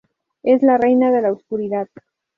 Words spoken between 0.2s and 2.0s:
Es la reina de la oscuridad.